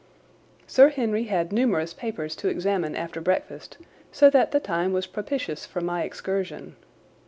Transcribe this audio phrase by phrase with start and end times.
[0.65, 3.77] Sir Henry had numerous papers to examine after breakfast,
[4.11, 6.75] so that the time was propitious for my excursion.